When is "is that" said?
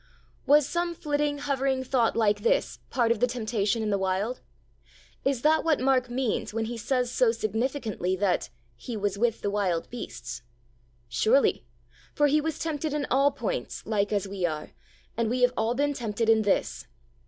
5.23-5.63